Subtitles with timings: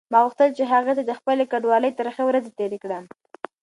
[0.11, 3.03] ما غوښتل چې هغې ته د خپلې کډوالۍ ترخې ورځې تېرې کړم.